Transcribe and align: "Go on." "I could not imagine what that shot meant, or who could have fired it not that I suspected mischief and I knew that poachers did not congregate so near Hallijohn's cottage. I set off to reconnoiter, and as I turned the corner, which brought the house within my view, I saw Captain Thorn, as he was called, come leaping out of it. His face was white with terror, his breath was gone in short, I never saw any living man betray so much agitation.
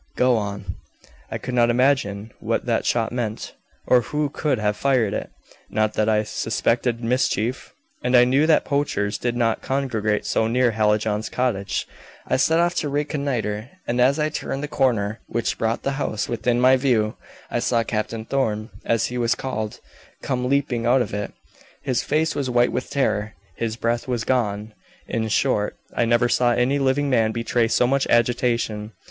"Go 0.15 0.35
on." 0.35 0.77
"I 1.29 1.37
could 1.37 1.53
not 1.53 1.69
imagine 1.69 2.31
what 2.39 2.65
that 2.65 2.87
shot 2.87 3.11
meant, 3.11 3.53
or 3.85 4.01
who 4.01 4.31
could 4.31 4.57
have 4.57 4.75
fired 4.75 5.13
it 5.13 5.29
not 5.69 5.93
that 5.93 6.09
I 6.09 6.23
suspected 6.23 7.03
mischief 7.03 7.75
and 8.03 8.17
I 8.17 8.23
knew 8.25 8.47
that 8.47 8.65
poachers 8.65 9.19
did 9.19 9.35
not 9.35 9.61
congregate 9.61 10.25
so 10.25 10.47
near 10.47 10.71
Hallijohn's 10.71 11.29
cottage. 11.29 11.87
I 12.27 12.37
set 12.37 12.59
off 12.59 12.73
to 12.77 12.89
reconnoiter, 12.89 13.69
and 13.85 14.01
as 14.01 14.17
I 14.17 14.29
turned 14.29 14.63
the 14.63 14.67
corner, 14.67 15.19
which 15.27 15.59
brought 15.59 15.83
the 15.83 15.91
house 16.01 16.27
within 16.27 16.59
my 16.59 16.77
view, 16.77 17.15
I 17.51 17.59
saw 17.59 17.83
Captain 17.83 18.25
Thorn, 18.25 18.71
as 18.83 19.05
he 19.05 19.19
was 19.19 19.35
called, 19.35 19.81
come 20.23 20.49
leaping 20.49 20.87
out 20.87 21.03
of 21.03 21.13
it. 21.13 21.31
His 21.83 22.01
face 22.01 22.33
was 22.33 22.49
white 22.49 22.71
with 22.71 22.89
terror, 22.89 23.35
his 23.57 23.75
breath 23.75 24.07
was 24.07 24.23
gone 24.23 24.73
in 25.07 25.27
short, 25.27 25.77
I 25.95 26.05
never 26.05 26.27
saw 26.27 26.53
any 26.53 26.79
living 26.79 27.07
man 27.07 27.31
betray 27.31 27.67
so 27.67 27.85
much 27.85 28.07
agitation. 28.07 28.93